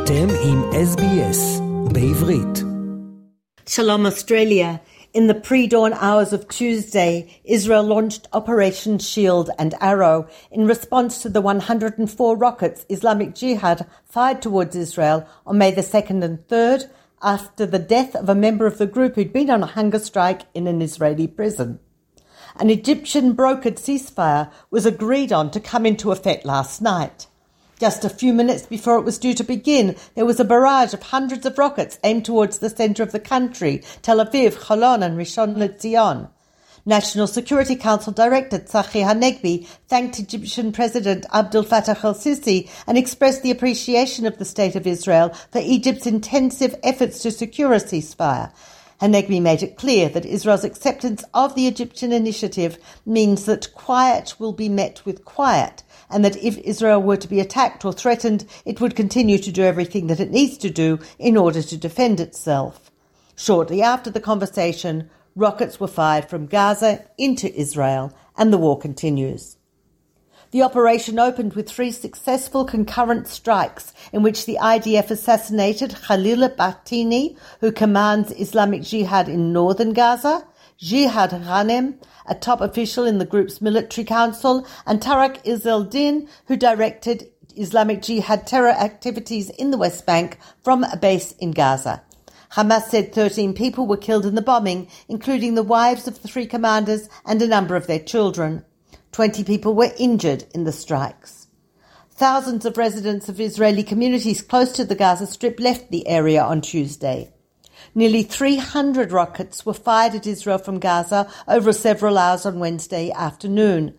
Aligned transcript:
אתם 0.00 0.26
עם 0.44 0.62
SBS 0.72 1.62
בעברית. 1.92 2.62
Shalom 3.66 4.06
Australia. 4.06 4.80
In 5.14 5.26
the 5.26 5.40
pre-dawn 5.48 5.92
hours 5.92 6.32
of 6.32 6.48
Tuesday, 6.48 7.12
Israel 7.44 7.82
launched 7.82 8.28
Operation 8.32 8.98
Shield 8.98 9.48
and 9.58 9.74
Arrow 9.80 10.18
in 10.50 10.66
response 10.66 11.22
to 11.22 11.28
the 11.28 11.40
104 11.40 12.36
rockets 12.36 12.84
Islamic 12.88 13.34
Jihad 13.34 13.86
fired 14.04 14.40
towards 14.42 14.76
Israel 14.76 15.26
on 15.46 15.58
May 15.58 15.70
the 15.70 15.88
2nd 15.94 16.22
and 16.22 16.38
3rd 16.48 16.82
after 17.22 17.64
the 17.66 17.84
death 17.96 18.14
of 18.14 18.28
a 18.28 18.42
member 18.46 18.66
of 18.66 18.78
the 18.78 18.92
group 18.96 19.14
who'd 19.14 19.32
been 19.32 19.50
on 19.50 19.62
a 19.62 19.74
hunger 19.78 19.98
strike 19.98 20.42
in 20.54 20.66
an 20.66 20.80
Israeli 20.82 21.26
prison. 21.26 21.80
An 22.58 22.70
Egyptian 22.70 23.36
brokered 23.36 23.78
ceasefire 23.86 24.50
was 24.70 24.86
agreed 24.86 25.32
on 25.32 25.50
to 25.50 25.60
come 25.60 25.84
into 25.84 26.12
effect 26.12 26.46
last 26.46 26.80
night. 26.80 27.26
Just 27.81 28.05
a 28.05 28.09
few 28.09 28.31
minutes 28.31 28.67
before 28.67 28.99
it 28.99 29.05
was 29.05 29.17
due 29.17 29.33
to 29.33 29.43
begin, 29.43 29.95
there 30.13 30.23
was 30.23 30.39
a 30.39 30.45
barrage 30.45 30.93
of 30.93 31.01
hundreds 31.01 31.47
of 31.47 31.57
rockets 31.57 31.97
aimed 32.03 32.25
towards 32.25 32.59
the 32.59 32.69
centre 32.69 33.01
of 33.01 33.11
the 33.11 33.19
country, 33.19 33.81
Tel 34.03 34.23
Aviv, 34.23 34.53
Holon 34.53 35.03
and 35.03 35.17
Rishon 35.17 35.55
LeZion. 35.55 36.29
National 36.85 37.25
Security 37.25 37.75
Council 37.75 38.13
Director 38.13 38.59
Tzachi 38.59 39.03
Hanegbi 39.03 39.65
thanked 39.87 40.19
Egyptian 40.19 40.71
President 40.71 41.25
Abdel 41.33 41.63
Fattah 41.63 42.03
el-Sisi 42.03 42.69
and 42.85 42.99
expressed 42.99 43.41
the 43.41 43.49
appreciation 43.49 44.27
of 44.27 44.37
the 44.37 44.45
State 44.45 44.75
of 44.75 44.85
Israel 44.85 45.29
for 45.51 45.59
Egypt's 45.63 46.05
intensive 46.05 46.75
efforts 46.83 47.23
to 47.23 47.31
secure 47.31 47.73
a 47.73 47.77
ceasefire. 47.77 48.51
Hanegbi 49.01 49.41
made 49.41 49.63
it 49.63 49.77
clear 49.77 50.09
that 50.09 50.27
Israel's 50.27 50.63
acceptance 50.63 51.23
of 51.33 51.55
the 51.55 51.65
Egyptian 51.65 52.11
initiative 52.11 52.77
means 53.03 53.45
that 53.45 53.73
quiet 53.73 54.35
will 54.39 54.53
be 54.53 54.69
met 54.69 55.03
with 55.05 55.25
quiet 55.25 55.81
and 56.11 56.23
that 56.23 56.35
if 56.37 56.57
Israel 56.59 57.01
were 57.01 57.17
to 57.17 57.27
be 57.27 57.39
attacked 57.39 57.83
or 57.83 57.93
threatened, 57.93 58.45
it 58.63 58.79
would 58.79 58.95
continue 58.95 59.39
to 59.39 59.51
do 59.51 59.63
everything 59.63 60.05
that 60.05 60.19
it 60.19 60.29
needs 60.29 60.55
to 60.59 60.69
do 60.69 60.99
in 61.17 61.35
order 61.35 61.63
to 61.63 61.77
defend 61.77 62.19
itself. 62.19 62.91
Shortly 63.35 63.81
after 63.81 64.11
the 64.11 64.19
conversation, 64.19 65.09
rockets 65.35 65.79
were 65.79 65.87
fired 65.87 66.25
from 66.25 66.45
Gaza 66.45 67.03
into 67.17 67.51
Israel, 67.59 68.13
and 68.37 68.53
the 68.53 68.59
war 68.59 68.77
continues. 68.77 69.57
The 70.51 70.63
operation 70.63 71.17
opened 71.17 71.53
with 71.53 71.69
three 71.69 71.93
successful 71.93 72.65
concurrent 72.65 73.29
strikes 73.29 73.93
in 74.11 74.21
which 74.21 74.45
the 74.45 74.57
IDF 74.61 75.09
assassinated 75.09 75.95
Khalil 75.95 76.49
Bahtini, 76.49 77.37
who 77.61 77.71
commands 77.71 78.33
Islamic 78.33 78.81
Jihad 78.81 79.29
in 79.29 79.53
northern 79.53 79.93
Gaza, 79.93 80.45
Jihad 80.77 81.29
Ghanem, 81.29 81.95
a 82.25 82.35
top 82.35 82.59
official 82.59 83.05
in 83.05 83.17
the 83.17 83.25
group's 83.25 83.61
military 83.61 84.03
council, 84.03 84.67
and 84.85 84.99
Tariq 84.99 85.41
Izzeldin, 85.45 86.27
who 86.47 86.57
directed 86.57 87.29
Islamic 87.55 88.01
Jihad 88.01 88.45
terror 88.45 88.71
activities 88.71 89.49
in 89.51 89.71
the 89.71 89.77
West 89.77 90.05
Bank 90.05 90.37
from 90.65 90.83
a 90.83 90.97
base 90.97 91.31
in 91.39 91.51
Gaza. 91.51 92.03
Hamas 92.55 92.89
said 92.89 93.13
13 93.13 93.53
people 93.53 93.87
were 93.87 93.95
killed 93.95 94.25
in 94.25 94.35
the 94.35 94.41
bombing, 94.41 94.89
including 95.07 95.55
the 95.55 95.63
wives 95.63 96.09
of 96.09 96.21
the 96.21 96.27
three 96.27 96.45
commanders 96.45 97.07
and 97.25 97.41
a 97.41 97.47
number 97.47 97.77
of 97.77 97.87
their 97.87 97.99
children. 97.99 98.65
20 99.11 99.43
people 99.43 99.73
were 99.73 99.91
injured 99.97 100.45
in 100.53 100.63
the 100.63 100.71
strikes. 100.71 101.47
Thousands 102.11 102.65
of 102.65 102.77
residents 102.77 103.29
of 103.29 103.41
Israeli 103.41 103.83
communities 103.83 104.41
close 104.41 104.71
to 104.73 104.85
the 104.85 104.95
Gaza 104.95 105.27
Strip 105.27 105.59
left 105.59 105.91
the 105.91 106.07
area 106.07 106.41
on 106.41 106.61
Tuesday. 106.61 107.33
Nearly 107.95 108.23
300 108.23 109.11
rockets 109.11 109.65
were 109.65 109.73
fired 109.73 110.15
at 110.15 110.27
Israel 110.27 110.59
from 110.59 110.79
Gaza 110.79 111.29
over 111.47 111.73
several 111.73 112.17
hours 112.17 112.45
on 112.45 112.59
Wednesday 112.59 113.11
afternoon. 113.11 113.95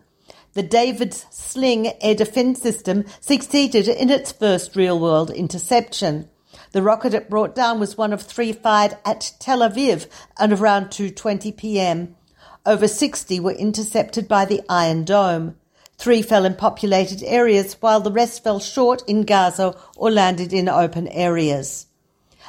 The 0.53 0.63
David's 0.63 1.25
Sling 1.31 1.91
air 2.01 2.15
defense 2.15 2.61
system 2.61 3.05
succeeded 3.19 3.87
in 3.87 4.09
its 4.09 4.31
first 4.31 4.75
real 4.75 4.99
world 4.99 5.29
interception. 5.31 6.29
The 6.71 6.81
rocket 6.81 7.13
it 7.13 7.29
brought 7.29 7.55
down 7.55 7.79
was 7.79 7.97
one 7.97 8.13
of 8.13 8.21
three 8.21 8.53
fired 8.53 8.97
at 9.05 9.33
Tel 9.39 9.59
Aviv 9.59 10.07
at 10.39 10.53
around 10.53 10.87
2:20 10.87 11.57
p.m. 11.57 12.15
Over 12.65 12.87
60 12.87 13.41
were 13.41 13.51
intercepted 13.51 14.29
by 14.29 14.45
the 14.45 14.61
Iron 14.69 15.03
Dome. 15.03 15.57
Three 15.97 16.21
fell 16.21 16.45
in 16.45 16.55
populated 16.55 17.21
areas 17.21 17.73
while 17.81 17.99
the 17.99 18.09
rest 18.09 18.41
fell 18.41 18.61
short 18.61 19.03
in 19.05 19.23
Gaza 19.23 19.75
or 19.97 20.09
landed 20.09 20.53
in 20.53 20.69
open 20.69 21.09
areas. 21.09 21.87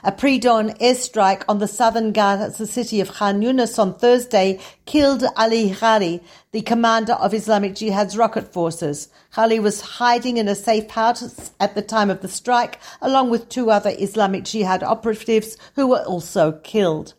A 0.04 0.12
pre-dawn 0.12 0.70
airstrike 0.74 1.42
on 1.48 1.58
the 1.58 1.66
southern 1.66 2.12
Gaza 2.12 2.64
city 2.64 3.00
of 3.00 3.10
Khan 3.10 3.42
Yunis 3.42 3.76
on 3.76 3.94
Thursday 3.94 4.60
killed 4.84 5.24
Ali 5.36 5.70
Ghali, 5.70 6.22
the 6.52 6.62
commander 6.62 7.14
of 7.14 7.34
Islamic 7.34 7.74
Jihad's 7.74 8.16
rocket 8.16 8.52
forces. 8.52 9.08
Ghali 9.34 9.60
was 9.60 9.80
hiding 9.80 10.36
in 10.36 10.46
a 10.46 10.54
safe 10.54 10.90
house 10.90 11.50
at 11.58 11.74
the 11.74 11.82
time 11.82 12.10
of 12.10 12.20
the 12.22 12.28
strike, 12.28 12.78
along 13.02 13.30
with 13.30 13.48
two 13.48 13.68
other 13.68 13.90
Islamic 13.98 14.44
Jihad 14.44 14.84
operatives 14.84 15.56
who 15.74 15.88
were 15.88 16.04
also 16.04 16.52
killed. 16.62 17.14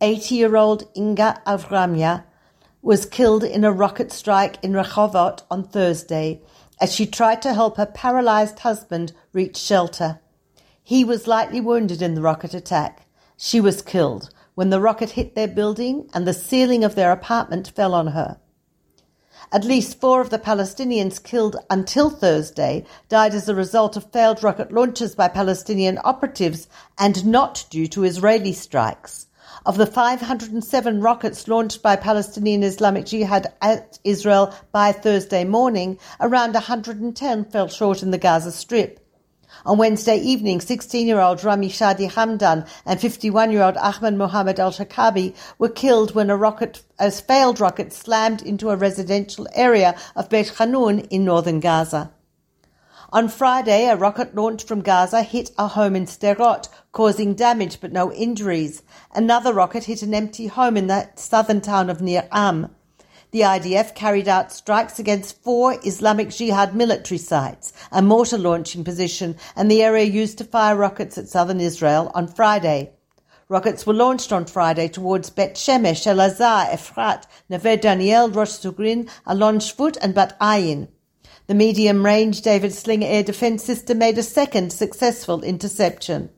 80-year-old 0.00 0.88
Inga 0.96 1.42
Avramia 1.44 2.22
was 2.82 3.04
killed 3.04 3.42
in 3.42 3.64
a 3.64 3.72
rocket 3.72 4.12
strike 4.12 4.62
in 4.62 4.72
Rehovot 4.72 5.42
on 5.50 5.64
Thursday 5.64 6.40
as 6.80 6.94
she 6.94 7.04
tried 7.04 7.42
to 7.42 7.52
help 7.52 7.76
her 7.76 7.86
paralyzed 7.86 8.60
husband 8.60 9.12
reach 9.32 9.56
shelter. 9.56 10.20
He 10.84 11.02
was 11.02 11.26
lightly 11.26 11.60
wounded 11.60 12.00
in 12.00 12.14
the 12.14 12.22
rocket 12.22 12.54
attack. 12.54 13.06
She 13.36 13.60
was 13.60 13.82
killed 13.82 14.30
when 14.54 14.70
the 14.70 14.80
rocket 14.80 15.10
hit 15.10 15.34
their 15.34 15.48
building 15.48 16.08
and 16.14 16.26
the 16.26 16.32
ceiling 16.32 16.84
of 16.84 16.94
their 16.94 17.10
apartment 17.10 17.72
fell 17.74 17.92
on 17.92 18.08
her. 18.08 18.38
At 19.50 19.64
least 19.64 20.00
four 20.00 20.20
of 20.20 20.30
the 20.30 20.38
Palestinians 20.38 21.22
killed 21.22 21.56
until 21.70 22.10
Thursday 22.10 22.84
died 23.08 23.34
as 23.34 23.48
a 23.48 23.54
result 23.54 23.96
of 23.96 24.12
failed 24.12 24.44
rocket 24.44 24.70
launches 24.70 25.16
by 25.16 25.26
Palestinian 25.26 25.98
operatives 26.04 26.68
and 26.98 27.26
not 27.26 27.66
due 27.68 27.88
to 27.88 28.04
Israeli 28.04 28.52
strikes. 28.52 29.26
Of 29.68 29.76
the 29.76 29.84
507 29.84 31.02
rockets 31.02 31.46
launched 31.46 31.82
by 31.82 31.94
Palestinian 31.96 32.62
Islamic 32.62 33.04
Jihad 33.04 33.52
at 33.60 33.98
Israel 34.02 34.54
by 34.72 34.92
Thursday 34.92 35.44
morning, 35.44 35.98
around 36.22 36.54
110 36.54 37.44
fell 37.44 37.68
short 37.68 38.02
in 38.02 38.10
the 38.10 38.16
Gaza 38.16 38.50
Strip. 38.50 38.98
On 39.66 39.76
Wednesday 39.76 40.16
evening, 40.16 40.60
16-year-old 40.60 41.44
Rami 41.44 41.68
Shadi 41.68 42.10
Hamdan 42.10 42.66
and 42.86 42.98
51-year-old 42.98 43.76
Ahmed 43.76 44.14
Mohammed 44.14 44.58
al-Shakabi 44.58 45.34
were 45.58 45.68
killed 45.68 46.14
when 46.14 46.30
a 46.30 46.36
rocket, 46.38 46.82
a 46.98 47.10
failed 47.10 47.60
rocket 47.60 47.92
slammed 47.92 48.40
into 48.40 48.70
a 48.70 48.76
residential 48.76 49.46
area 49.52 49.94
of 50.16 50.30
Beit 50.30 50.48
Hanun 50.48 51.00
in 51.10 51.26
northern 51.26 51.60
Gaza. 51.60 52.10
On 53.10 53.26
Friday, 53.26 53.86
a 53.86 53.96
rocket 53.96 54.34
launched 54.34 54.68
from 54.68 54.82
Gaza 54.82 55.22
hit 55.22 55.50
a 55.56 55.68
home 55.68 55.96
in 55.96 56.04
Sderot, 56.04 56.68
causing 56.92 57.32
damage 57.32 57.80
but 57.80 57.90
no 57.90 58.12
injuries. 58.12 58.82
Another 59.14 59.54
rocket 59.54 59.84
hit 59.84 60.02
an 60.02 60.12
empty 60.12 60.48
home 60.48 60.76
in 60.76 60.88
the 60.88 61.08
southern 61.14 61.62
town 61.62 61.88
of 61.88 62.02
Nir 62.02 62.28
Am. 62.30 62.68
The 63.30 63.40
IDF 63.40 63.94
carried 63.94 64.28
out 64.28 64.52
strikes 64.52 64.98
against 64.98 65.42
four 65.42 65.78
Islamic 65.86 66.28
Jihad 66.28 66.74
military 66.74 67.16
sites, 67.16 67.72
a 67.90 68.02
mortar 68.02 68.36
launching 68.36 68.84
position, 68.84 69.36
and 69.56 69.70
the 69.70 69.82
area 69.82 70.04
used 70.04 70.36
to 70.36 70.44
fire 70.44 70.76
rockets 70.76 71.16
at 71.16 71.28
southern 71.28 71.60
Israel 71.60 72.12
on 72.14 72.26
Friday. 72.26 72.90
Rockets 73.48 73.86
were 73.86 73.94
launched 73.94 74.32
on 74.32 74.44
Friday 74.44 74.86
towards 74.86 75.30
Bet 75.30 75.54
Shemesh, 75.54 76.06
El 76.06 76.16
Elazar, 76.16 76.68
Efrat, 76.68 77.24
Neve 77.48 77.80
Daniel, 77.80 78.28
Rosh 78.28 78.58
Tzurim, 78.58 79.08
Alon 79.24 79.60
Shvut, 79.60 79.96
and 80.02 80.14
Bat 80.14 80.38
Ayin. 80.40 80.88
The 81.48 81.54
medium-range 81.54 82.42
David 82.42 82.74
Sling 82.74 83.02
air 83.02 83.22
defense 83.22 83.64
system 83.64 83.96
made 83.96 84.18
a 84.18 84.22
second 84.22 84.70
successful 84.70 85.42
interception. 85.42 86.28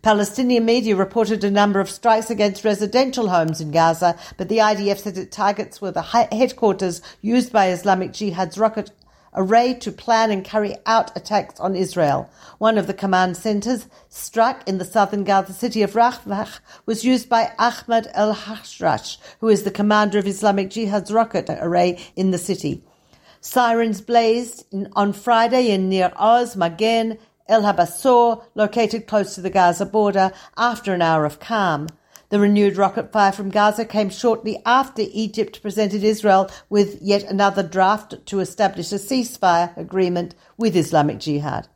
Palestinian 0.00 0.64
media 0.64 0.96
reported 0.96 1.44
a 1.44 1.50
number 1.50 1.78
of 1.78 1.90
strikes 1.90 2.30
against 2.30 2.64
residential 2.64 3.28
homes 3.28 3.60
in 3.60 3.70
Gaza, 3.70 4.18
but 4.38 4.48
the 4.48 4.56
IDF 4.56 4.96
said 4.96 5.18
its 5.18 5.36
targets 5.36 5.82
were 5.82 5.90
the 5.90 6.00
headquarters 6.00 7.02
used 7.20 7.52
by 7.52 7.68
Islamic 7.68 8.12
Jihad's 8.12 8.56
rocket 8.56 8.92
array 9.34 9.74
to 9.74 9.92
plan 9.92 10.30
and 10.30 10.42
carry 10.42 10.74
out 10.86 11.14
attacks 11.14 11.60
on 11.60 11.76
Israel. 11.76 12.30
One 12.56 12.78
of 12.78 12.86
the 12.86 12.94
command 12.94 13.36
centers, 13.36 13.88
struck 14.08 14.66
in 14.66 14.78
the 14.78 14.86
southern 14.86 15.24
Gaza 15.24 15.52
city 15.52 15.82
of 15.82 15.92
Rafah, 15.92 16.60
was 16.86 17.04
used 17.04 17.28
by 17.28 17.52
Ahmed 17.58 18.08
al-Hashrash, 18.14 19.18
who 19.40 19.48
is 19.48 19.64
the 19.64 19.70
commander 19.70 20.18
of 20.18 20.26
Islamic 20.26 20.70
Jihad's 20.70 21.12
rocket 21.12 21.50
array 21.50 21.98
in 22.16 22.30
the 22.30 22.38
city. 22.38 22.82
Sirens 23.42 24.02
blazed 24.02 24.66
on 24.92 25.14
Friday 25.14 25.70
in 25.70 25.88
Nir 25.88 26.12
Oz, 26.16 26.56
Magen, 26.56 27.16
Ein 27.48 27.62
HaBesor, 27.62 28.44
located 28.54 29.06
close 29.06 29.34
to 29.34 29.40
the 29.40 29.48
Gaza 29.48 29.86
border, 29.86 30.32
after 30.58 30.92
an 30.92 31.00
hour 31.00 31.24
of 31.24 31.40
calm. 31.40 31.88
The 32.28 32.38
renewed 32.38 32.76
rocket 32.76 33.10
fire 33.10 33.32
from 33.32 33.48
Gaza 33.48 33.86
came 33.86 34.10
shortly 34.10 34.60
after 34.66 35.04
Egypt 35.10 35.62
presented 35.62 36.04
Israel 36.04 36.50
with 36.68 37.00
yet 37.00 37.22
another 37.24 37.62
draft 37.62 38.26
to 38.26 38.40
establish 38.40 38.92
a 38.92 38.96
ceasefire 38.96 39.74
agreement 39.74 40.34
with 40.58 40.76
Islamic 40.76 41.18
Jihad. 41.18 41.66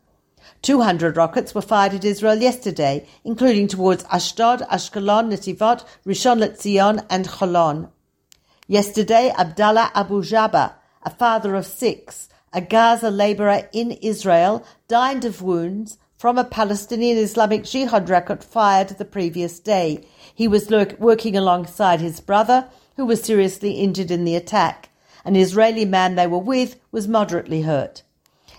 200 0.61 1.17
rockets 1.17 1.55
were 1.55 1.63
fired 1.63 1.95
at 1.95 2.05
Israel 2.05 2.37
yesterday, 2.37 3.07
including 3.25 3.69
towards 3.69 4.05
Ashdod, 4.13 4.61
Ashkelon, 4.71 5.33
Netivot, 5.33 5.83
Rishon 6.07 6.41
LeZion, 6.41 7.07
and 7.09 7.27
Holon. 7.27 7.91
Yesterday, 8.69 9.33
Abdallah 9.37 9.91
Abu 9.95 10.23
Jabba, 10.23 10.75
a 11.05 11.11
father 11.11 11.55
of 11.55 11.67
six, 11.67 12.29
a 12.53 12.61
Gaza 12.61 13.11
laborer 13.11 13.69
in 13.73 13.93
Israel, 13.93 14.65
died 14.89 15.25
of 15.25 15.43
wounds 15.43 15.99
from 16.17 16.39
a 16.39 16.45
Palestinian 16.45 17.19
Islamic 17.19 17.65
Jihad 17.65 18.09
rocket 18.09 18.43
fired 18.43 18.89
the 18.89 19.05
previous 19.05 19.59
day. 19.59 20.07
He 20.35 20.49
was 20.49 20.71
working 20.99 21.37
alongside 21.37 22.01
his 22.01 22.21
brother, 22.21 22.69
who 22.97 23.05
was 23.05 23.23
seriously 23.23 23.73
injured 23.73 24.11
in 24.11 24.25
the 24.25 24.37
attack. 24.37 24.89
An 25.25 25.37
Israeli 25.37 25.85
man 25.85 26.15
they 26.15 26.27
were 26.27 26.39
with 26.39 26.81
was 26.91 27.09
moderately 27.09 27.63
hurt. 27.63 28.03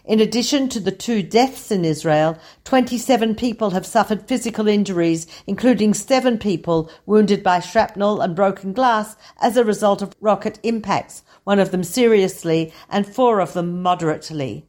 In 0.08 0.20
addition 0.20 0.70
to 0.70 0.80
the 0.80 0.92
two 0.92 1.24
deaths 1.24 1.72
in 1.72 1.84
Israel, 1.84 2.38
27 2.64 3.34
people 3.34 3.72
have 3.72 3.88
suffered 3.88 4.28
physical 4.28 4.68
injuries, 4.68 5.26
including 5.48 5.96
seven 5.96 6.38
people 6.38 6.92
wounded 7.08 7.42
by 7.42 7.60
shrapnel 7.60 8.22
and 8.22 8.36
broken 8.36 8.72
glass 8.72 9.16
as 9.42 9.58
a 9.58 9.64
result 9.64 10.04
of 10.04 10.14
rocket 10.22 10.60
impacts, 10.62 11.24
one 11.44 11.60
of 11.60 11.72
them 11.72 11.84
seriously 11.84 12.72
and 12.88 13.08
four 13.08 13.40
of 13.40 13.54
them 13.54 13.82
moderately. 13.82 14.68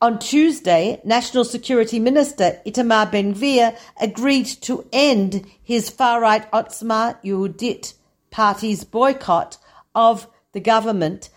On 0.00 0.18
Tuesday, 0.18 0.98
National 1.04 1.44
Security 1.44 2.00
Minister 2.00 2.58
Itamar 2.64 3.12
Ben-Gvir 3.12 3.76
agreed 4.00 4.46
to 4.62 4.88
end 4.94 5.44
his 5.62 5.90
far-right 5.90 6.50
Otzma 6.52 7.22
Yehudit 7.22 7.92
party's 8.30 8.82
boycott 8.82 9.58
of 9.94 10.26
the 10.52 10.60
government 10.60 11.28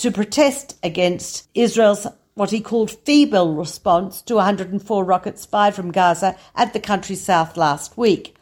to 0.00 0.10
protest 0.10 0.78
against 0.82 1.46
Israel's 1.52 2.06
what 2.32 2.50
he 2.50 2.60
called 2.62 2.90
feeble 2.90 3.54
response 3.54 4.22
to 4.22 4.36
104 4.36 5.04
rockets 5.04 5.44
fired 5.44 5.74
from 5.74 5.92
Gaza 5.92 6.38
at 6.56 6.72
the 6.72 6.80
country's 6.80 7.22
south 7.22 7.58
last 7.58 7.98
week. 7.98 8.34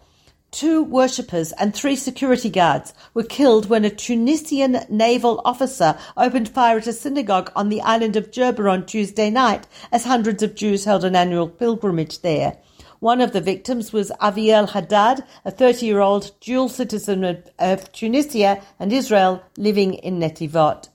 Two 0.53 0.85
worshippers 0.85 1.51
and 1.51 1.75
three 1.75 1.97
security 1.97 2.49
guards 2.49 2.95
were 3.13 3.25
killed 3.25 3.69
when 3.69 3.85
a 3.85 3.91
Tunisian 3.91 4.85
naval 4.89 5.43
officer 5.45 5.99
opened 6.17 6.49
fire 6.49 6.79
at 6.79 6.87
a 6.87 6.93
synagogue 6.93 7.51
on 7.57 7.71
the 7.71 7.81
island 7.81 8.15
of 8.15 8.31
Jerba 8.31 8.71
on 8.71 8.87
Tuesday 8.87 9.29
night 9.29 9.67
as 9.91 10.05
hundreds 10.05 10.45
of 10.45 10.55
Jews 10.55 10.85
held 10.85 11.03
an 11.03 11.17
annual 11.17 11.49
pilgrimage 11.49 12.21
there. 12.21 12.57
One 13.01 13.21
of 13.21 13.33
the 13.33 13.41
victims 13.41 13.93
was 13.93 14.13
Aviel 14.21 14.71
Haddad, 14.71 15.25
a 15.45 15.51
30 15.51 15.87
year 15.87 15.99
old 15.99 16.31
dual 16.41 16.69
citizen 16.69 17.43
of 17.59 17.91
Tunisia 17.91 18.63
and 18.79 18.93
Israel 18.93 19.43
living 19.57 19.95
in 19.95 20.21
Netivot. 20.21 20.89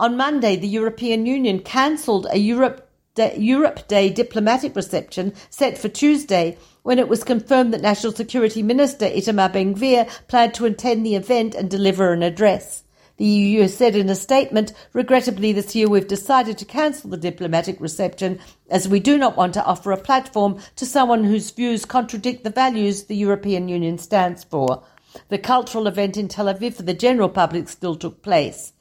On 0.00 0.16
Monday, 0.16 0.56
the 0.56 0.66
European 0.66 1.26
Union 1.26 1.58
cancelled 1.58 2.26
a 2.30 2.38
Europe 2.38 2.88
Day, 3.14 3.36
Europe 3.36 3.86
Day 3.86 4.08
diplomatic 4.08 4.74
reception 4.74 5.34
set 5.50 5.76
for 5.76 5.90
Tuesday 5.90 6.56
when 6.82 6.98
it 6.98 7.06
was 7.06 7.22
confirmed 7.22 7.74
that 7.74 7.82
National 7.82 8.14
Security 8.14 8.62
Minister 8.62 9.04
Itamar 9.04 9.52
Ben-Gvir 9.52 10.08
planned 10.26 10.54
to 10.54 10.64
attend 10.64 11.04
the 11.04 11.16
event 11.16 11.54
and 11.54 11.68
deliver 11.68 12.14
an 12.14 12.22
address. 12.22 12.82
The 13.18 13.26
EU 13.26 13.68
said 13.68 13.94
in 13.94 14.08
a 14.08 14.14
statement, 14.14 14.72
regrettably 14.94 15.52
this 15.52 15.74
year 15.74 15.86
we've 15.86 16.08
decided 16.08 16.56
to 16.56 16.64
cancel 16.64 17.10
the 17.10 17.18
diplomatic 17.18 17.78
reception 17.78 18.38
as 18.70 18.88
we 18.88 19.00
do 19.00 19.18
not 19.18 19.36
want 19.36 19.52
to 19.52 19.64
offer 19.66 19.92
a 19.92 19.98
platform 19.98 20.60
to 20.76 20.86
someone 20.86 21.24
whose 21.24 21.50
views 21.50 21.84
contradict 21.84 22.42
the 22.42 22.48
values 22.48 23.04
the 23.04 23.16
European 23.16 23.68
Union 23.68 23.98
stands 23.98 24.44
for. 24.44 24.82
The 25.28 25.36
cultural 25.36 25.86
event 25.86 26.16
in 26.16 26.28
Tel 26.28 26.46
Aviv 26.46 26.72
for 26.72 26.84
the 26.84 26.94
general 26.94 27.28
public 27.28 27.68
still 27.68 27.96
took 27.96 28.22
place. 28.22 28.72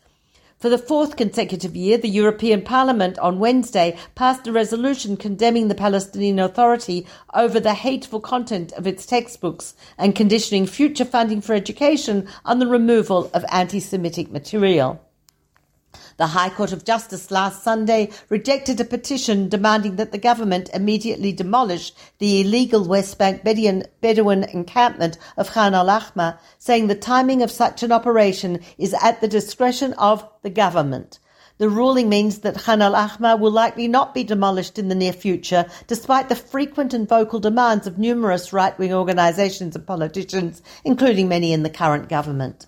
For 0.60 0.68
the 0.68 0.78
fourth 0.78 1.16
consecutive 1.16 1.74
year, 1.78 1.98
the 1.98 2.10
European 2.10 2.64
Parliament 2.64 3.18
on 3.20 3.40
Wednesday 3.40 3.98
passed 4.16 4.46
a 4.46 4.52
resolution 4.52 5.16
condemning 5.16 5.70
the 5.70 5.74
Palestinian 5.74 6.38
Authority 6.38 7.08
over 7.34 7.62
the 7.62 7.74
hateful 7.74 8.20
content 8.20 8.74
of 8.74 8.86
its 8.86 9.06
textbooks 9.06 9.74
and 9.98 10.14
conditioning 10.14 10.66
future 10.66 11.06
funding 11.06 11.40
for 11.40 11.54
education 11.54 12.28
on 12.44 12.60
the 12.60 12.68
removal 12.68 13.32
of 13.34 13.46
anti 13.50 13.80
Semitic 13.80 14.32
material. 14.32 15.00
The 16.18 16.28
High 16.28 16.50
Court 16.50 16.72
of 16.72 16.86
Justice 16.86 17.32
last 17.32 17.64
Sunday 17.64 18.12
rejected 18.30 18.80
a 18.80 18.86
petition 18.86 19.50
demanding 19.50 19.96
that 19.96 20.12
the 20.12 20.18
government 20.18 20.70
immediately 20.74 21.32
demolish 21.32 21.94
the 22.20 22.42
illegal 22.42 22.84
West 22.84 23.18
Bank 23.18 23.44
Bedouin 23.44 24.44
encampment 24.44 25.18
of 25.36 25.50
Khan 25.50 25.74
al 25.74 25.88
Ahmar, 25.88 26.38
saying 26.58 26.88
the 26.88 26.96
timing 26.96 27.42
of 27.42 27.50
such 27.50 27.82
an 27.82 27.92
operation 27.92 28.60
is 28.78 28.94
at 29.02 29.20
the 29.22 29.28
discretion 29.28 29.94
of 29.94 30.28
the 30.44 30.50
government. 30.52 31.18
The 31.58 31.70
ruling 31.70 32.08
means 32.08 32.40
that 32.40 32.60
Khan 32.60 32.82
al 32.82 32.94
Ahmar 32.96 33.40
will 33.40 33.52
likely 33.52 33.88
not 33.88 34.14
be 34.14 34.24
demolished 34.24 34.78
in 34.78 34.90
the 34.90 34.96
near 34.96 35.14
future, 35.14 35.66
despite 35.88 36.30
the 36.30 36.36
frequent 36.36 36.94
and 36.94 37.10
vocal 37.10 37.40
demands 37.40 37.88
of 37.88 37.98
numerous 37.98 38.54
right 38.54 38.78
wing 38.78 38.94
organisations 38.94 39.76
and 39.76 39.88
politicians, 39.88 40.62
including 40.84 41.28
many 41.28 41.52
in 41.52 41.64
the 41.64 41.70
current 41.70 42.10
government. 42.10 42.68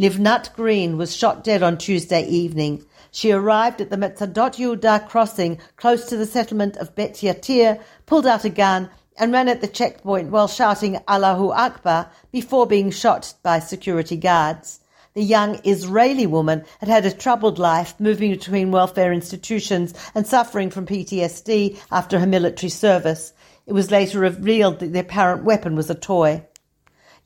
Livnat 0.00 0.54
Green 0.54 0.96
was 0.96 1.14
shot 1.14 1.44
dead 1.44 1.62
on 1.62 1.76
Tuesday 1.76 2.26
evening. 2.26 2.82
She 3.10 3.32
arrived 3.32 3.82
at 3.82 3.90
the 3.90 3.98
Metzadot 3.98 4.56
Yehuda 4.56 5.06
crossing 5.06 5.58
close 5.76 6.06
to 6.06 6.16
the 6.16 6.24
settlement 6.24 6.78
of 6.78 6.94
Bet 6.94 7.16
Yatir, 7.16 7.78
pulled 8.06 8.26
out 8.26 8.46
a 8.46 8.48
gun, 8.48 8.88
and 9.18 9.30
ran 9.30 9.46
at 9.46 9.60
the 9.60 9.68
checkpoint 9.68 10.30
while 10.30 10.48
shouting 10.48 10.98
Allahu 11.06 11.50
Akbar 11.50 12.10
before 12.32 12.66
being 12.66 12.90
shot 12.90 13.34
by 13.42 13.58
security 13.58 14.16
guards. 14.16 14.80
The 15.12 15.22
young 15.22 15.60
Israeli 15.64 16.26
woman 16.26 16.64
had 16.78 16.88
had 16.88 17.04
a 17.04 17.12
troubled 17.12 17.58
life, 17.58 17.92
moving 18.00 18.30
between 18.30 18.70
welfare 18.70 19.12
institutions 19.12 19.92
and 20.14 20.26
suffering 20.26 20.70
from 20.70 20.86
PTSD 20.86 21.78
after 21.92 22.18
her 22.18 22.26
military 22.26 22.70
service. 22.70 23.34
It 23.66 23.74
was 23.74 23.90
later 23.90 24.20
revealed 24.20 24.78
that 24.78 24.94
the 24.94 25.00
apparent 25.00 25.44
weapon 25.44 25.76
was 25.76 25.90
a 25.90 25.94
toy. 25.94 26.46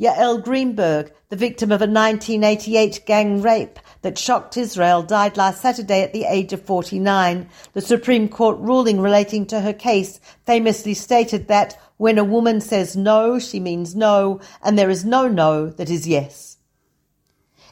Yael 0.01 0.43
Greenberg, 0.43 1.13
the 1.29 1.37
victim 1.37 1.71
of 1.71 1.81
a 1.81 1.87
1988 1.87 3.03
gang 3.07 3.41
rape 3.41 3.79
that 4.03 4.19
shocked 4.19 4.57
Israel, 4.57 5.03
died 5.03 5.37
last 5.37 5.63
Saturday 5.63 6.03
at 6.03 6.13
the 6.13 6.25
age 6.25 6.53
of 6.53 6.63
49. 6.63 7.49
The 7.75 7.81
Supreme 7.81 8.29
Court 8.29 8.59
ruling 8.59 9.01
relating 9.01 9.47
to 9.47 9.61
her 9.61 9.73
case 9.73 10.19
famously 10.45 10.95
stated 10.95 11.47
that 11.47 11.81
when 11.97 12.19
a 12.19 12.25
woman 12.25 12.61
says 12.61 12.97
no, 12.97 13.39
she 13.39 13.61
means 13.61 13.95
no, 13.95 14.41
and 14.63 14.77
there 14.77 14.91
is 14.91 15.05
no 15.05 15.29
no 15.29 15.71
that 15.71 15.91
is 15.91 16.09
yes. 16.09 16.54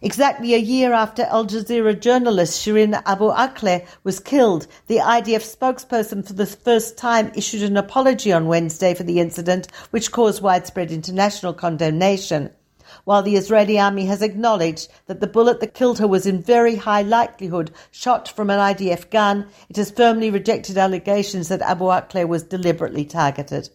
Exactly 0.04 0.52
a 0.52 0.58
year 0.58 0.92
after 0.92 1.22
Al 1.22 1.46
Jazeera 1.46 1.98
journalist 1.98 2.60
Shirin 2.60 3.00
Abu 3.06 3.30
Akleh 3.30 3.86
was 4.02 4.18
killed, 4.18 4.66
the 4.88 4.96
IDF 4.96 5.56
spokesperson 5.56 6.26
for 6.26 6.32
the 6.32 6.44
first 6.44 6.98
time 6.98 7.30
issued 7.36 7.62
an 7.62 7.76
apology 7.76 8.32
on 8.32 8.48
Wednesday 8.48 8.94
for 8.94 9.04
the 9.04 9.20
incident, 9.20 9.68
which 9.92 10.10
caused 10.10 10.42
widespread 10.42 10.90
international 10.90 11.54
condemnation. 11.54 12.50
While 13.04 13.22
the 13.22 13.36
Israeli 13.36 13.78
army 13.78 14.06
has 14.06 14.22
acknowledged 14.22 14.88
that 15.06 15.20
the 15.20 15.28
bullet 15.28 15.60
that 15.60 15.74
killed 15.74 16.00
her 16.00 16.08
was 16.08 16.26
in 16.26 16.42
very 16.42 16.74
high 16.74 17.02
likelihood 17.02 17.70
shot 17.92 18.28
from 18.28 18.50
an 18.50 18.58
IDF 18.58 19.08
gun, 19.08 19.46
it 19.68 19.76
has 19.76 19.92
firmly 19.92 20.30
rejected 20.30 20.76
allegations 20.76 21.46
that 21.46 21.62
Abu 21.62 21.84
Akleh 21.84 22.26
was 22.26 22.42
deliberately 22.42 23.04
targeted 23.04 23.70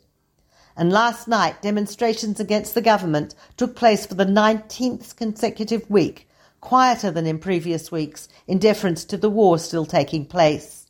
and 0.78 0.92
last 0.92 1.28
night 1.28 1.62
demonstrations 1.64 2.40
against 2.40 2.76
the 2.76 2.82
government 2.82 3.34
took 3.58 3.76
place 3.76 4.06
for 4.06 4.14
the 4.14 4.26
19th 4.26 5.16
consecutive 5.16 5.90
week, 5.90 6.30
quieter 6.62 7.10
than 7.10 7.26
in 7.26 7.40
previous 7.40 7.92
weeks 7.92 8.30
in 8.46 8.60
deference 8.60 9.04
to 9.06 9.18
the 9.18 9.30
war 9.30 9.58
still 9.58 9.86
taking 9.86 10.24
place. 10.26 10.86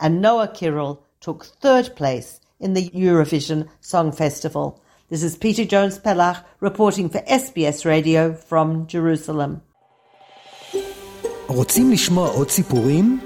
And 0.00 0.22
Noa 0.22 0.48
Kirel 0.48 1.00
took 1.20 1.44
third 1.44 1.94
place 1.94 2.40
in 2.58 2.72
the 2.72 2.88
Eurovision 2.90 3.68
Song 3.80 4.10
Festival. 4.10 4.80
This 5.10 5.22
is 5.22 5.36
Peta 5.36 5.66
Jones 5.66 5.98
Pellach 5.98 6.42
reporting 6.60 7.10
for 7.10 7.20
SBS 7.20 7.84
Radio 7.84 8.32
from 8.32 8.86
Jerusalem. 8.86 9.60
רוצים 11.48 11.92
לשמוע 11.92 12.28
עוד 12.28 12.50
סיפורים? 12.50 13.20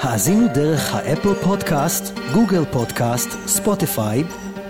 האזינו 0.00 0.46
דרך 0.54 0.94
האפל 0.94 1.34
פודקאסט, 1.34 2.04
גוגל 2.34 2.64
פודקאסט, 2.64 3.28
ספוטיפיי 3.46 4.24